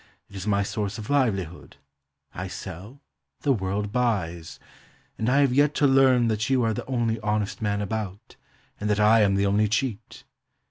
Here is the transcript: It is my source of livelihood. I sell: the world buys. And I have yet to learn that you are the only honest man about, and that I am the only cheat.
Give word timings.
It 0.31 0.35
is 0.35 0.47
my 0.47 0.63
source 0.63 0.97
of 0.97 1.11
livelihood. 1.11 1.77
I 2.33 2.47
sell: 2.47 3.01
the 3.41 3.53
world 3.53 3.91
buys. 3.91 4.59
And 5.19 5.29
I 5.29 5.41
have 5.41 5.53
yet 5.53 5.75
to 5.75 5.85
learn 5.85 6.27
that 6.27 6.49
you 6.49 6.63
are 6.63 6.73
the 6.73 6.87
only 6.87 7.19
honest 7.19 7.61
man 7.61 7.81
about, 7.81 8.35
and 8.79 8.89
that 8.89 8.99
I 8.99 9.21
am 9.21 9.35
the 9.35 9.45
only 9.45 9.67
cheat. 9.67 10.23